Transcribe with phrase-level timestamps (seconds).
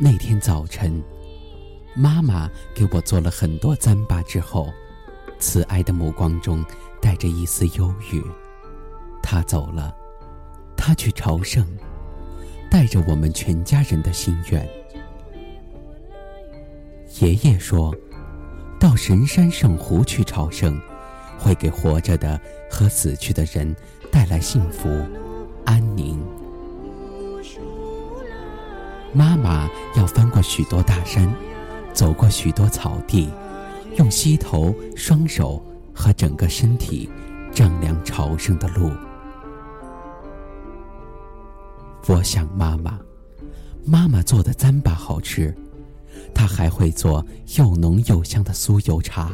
[0.00, 1.02] 那天早晨，
[1.96, 4.72] 妈妈给我做了很多糌粑之后，
[5.40, 6.64] 慈爱的目光中
[7.02, 8.22] 带着一丝忧郁。
[9.20, 9.92] 她走了，
[10.76, 11.66] 她去朝圣，
[12.70, 14.68] 带着我们全家人的心愿。
[17.18, 17.92] 爷爷说，
[18.78, 20.80] 到神山圣湖去朝圣，
[21.36, 22.40] 会给活着的
[22.70, 23.74] 和死去的人
[24.12, 24.88] 带来幸福、
[25.64, 26.24] 安宁。
[29.12, 31.32] 妈妈要翻过许多大山，
[31.92, 33.28] 走过许多草地，
[33.96, 37.08] 用膝头、双手和整个身体
[37.52, 38.92] 丈量朝圣的路。
[42.06, 42.98] 我想妈妈，
[43.84, 45.54] 妈妈做的糌粑好吃，
[46.34, 47.24] 她还会做
[47.56, 49.30] 又浓又香的酥油茶。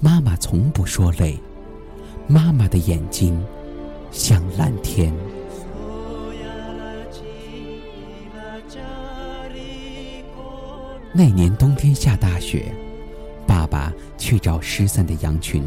[0.00, 1.38] 妈妈从不说累，
[2.26, 3.38] 妈妈的眼睛
[4.10, 5.12] 像蓝天。
[11.12, 12.72] 那年冬天下大雪，
[13.44, 15.64] 爸爸去找失散的羊群，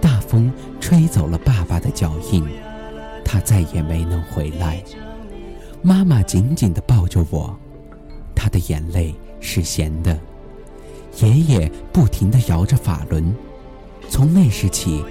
[0.00, 2.46] 大风吹走了爸爸的脚印，
[3.24, 4.80] 他再也没能回来。
[5.82, 7.58] 妈妈紧紧地抱着我，
[8.36, 10.16] 她的眼泪是咸的。
[11.20, 13.34] 爷爷不停地摇着法轮，
[14.08, 15.04] 从那时起，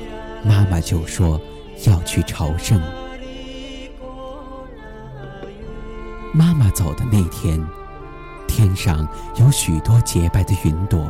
[0.45, 1.39] 妈妈就说
[1.85, 2.81] 要去朝圣。
[6.33, 7.61] 妈妈走的那天。
[8.61, 11.09] 天上有许多洁白的云朵。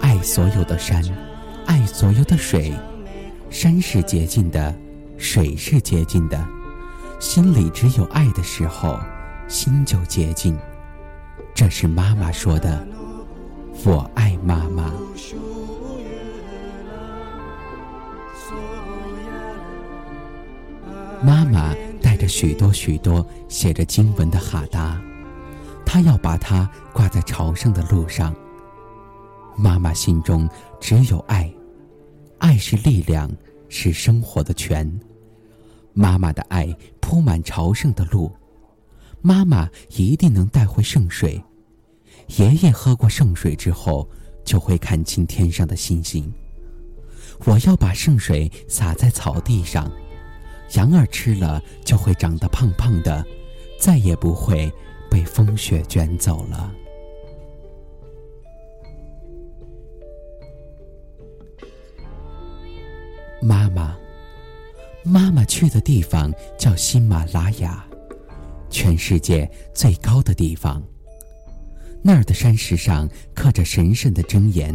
[0.00, 1.02] 爱所有的山，
[1.66, 2.72] 爱所有的水。
[3.50, 4.72] 山是洁净的，
[5.18, 6.40] 水是洁净的。
[7.18, 9.00] 心里只有爱的时候，
[9.48, 10.56] 心就洁净。
[11.52, 12.86] 这是妈妈说的。
[13.84, 14.92] 我爱妈妈。
[21.20, 25.02] 妈妈带着许多许多写着经文的哈达。
[25.92, 28.34] 他要把它挂在朝圣的路上。
[29.54, 30.48] 妈妈心中
[30.80, 31.52] 只有爱，
[32.38, 33.30] 爱是力量，
[33.68, 34.90] 是生活的泉。
[35.92, 38.32] 妈妈的爱铺满朝圣的路，
[39.20, 41.38] 妈妈一定能带回圣水。
[42.38, 44.08] 爷爷喝过圣水之后，
[44.46, 46.32] 就会看清天上的星星。
[47.44, 49.92] 我要把圣水洒在草地上，
[50.72, 53.22] 羊儿吃了就会长得胖胖的，
[53.78, 54.72] 再也不会。
[55.12, 56.74] 被风雪卷走了。
[63.42, 63.94] 妈妈，
[65.04, 67.86] 妈妈去的地方叫喜马拉雅，
[68.70, 70.82] 全世界最高的地方。
[72.02, 74.74] 那儿的山石上刻着神圣的箴言。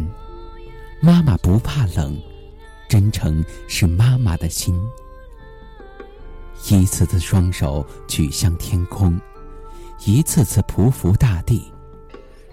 [1.02, 2.16] 妈妈不怕冷，
[2.88, 4.72] 真诚是妈妈的心。
[6.70, 9.20] 一次次双手举向天空。
[10.06, 11.70] 一次次匍匐大地，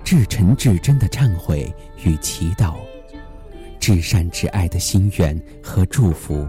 [0.03, 1.73] 至诚至真的忏悔
[2.03, 2.75] 与祈祷，
[3.79, 6.47] 至善至爱的心愿和祝福，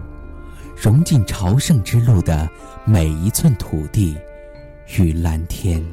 [0.75, 2.49] 融进朝圣之路的
[2.85, 4.17] 每一寸土地
[4.97, 5.83] 与蓝天。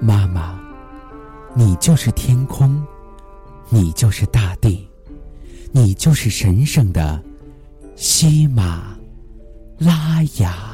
[0.00, 0.63] 妈妈。
[1.56, 2.84] 你就是天空，
[3.68, 4.88] 你就是大地，
[5.70, 7.22] 你就是神圣的
[7.94, 8.96] 喜马
[9.78, 10.73] 拉雅。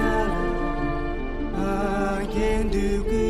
[2.71, 3.20] do good.